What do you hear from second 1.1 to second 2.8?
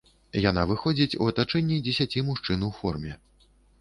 у атачэнні дзесяці мужчын у